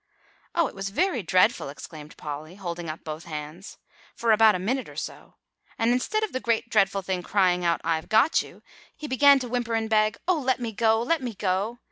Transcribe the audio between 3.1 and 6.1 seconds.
hands, "for about a minute or so. And